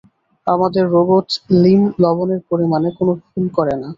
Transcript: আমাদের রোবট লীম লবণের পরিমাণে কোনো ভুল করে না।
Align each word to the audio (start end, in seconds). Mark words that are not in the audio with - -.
আমাদের 0.47 0.83
রোবট 0.93 1.27
লীম 1.61 1.81
লবণের 2.03 2.41
পরিমাণে 2.49 2.89
কোনো 2.97 3.11
ভুল 3.23 3.45
করে 3.57 3.73
না। 3.75 3.89